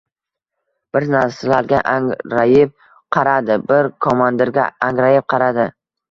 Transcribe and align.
Bir 0.95 1.03
narsalarga 1.15 1.81
ang-rayib 1.91 2.71
qaradi, 3.17 3.57
bir 3.73 3.89
komandirga 4.05 4.65
angrayib 4.89 5.27
qaradi. 5.35 5.67